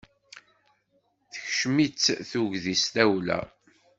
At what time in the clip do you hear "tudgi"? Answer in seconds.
2.29-2.75